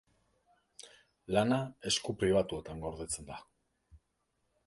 Lana 1.35 1.59
esku 1.91 2.15
pribatuetan 2.23 2.83
gordetzen 2.87 3.31
da. 3.31 3.39